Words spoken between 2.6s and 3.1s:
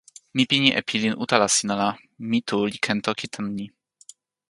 li ken